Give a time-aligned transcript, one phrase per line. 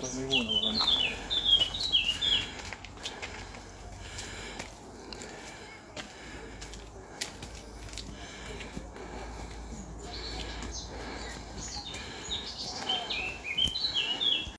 [0.00, 1.13] Там его на